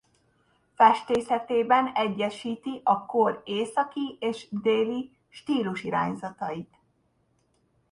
[0.73, 6.77] Festészetében egyesíti a kor északi és déli stílusirányzatait.